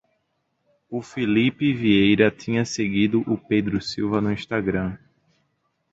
O 0.89 0.99
Filipe 1.03 1.71
Vieira 1.75 2.31
tinha 2.31 2.65
seguido 2.65 3.21
o 3.31 3.37
Pedro 3.37 3.79
Silva 3.79 4.19
no 4.19 4.31
Instagram 4.31 4.97